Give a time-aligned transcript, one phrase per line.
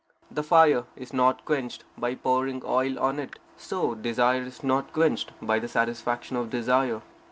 [0.31, 5.31] The fire is not quenched by pouring oil on it; so desire is not quenched
[5.43, 7.03] by the satisfaction of desire.